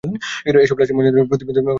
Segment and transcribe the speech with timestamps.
[0.65, 1.69] এসব লাশের ময়নাতদন্ত প্রতিবেদন হৃদয়বিদারক।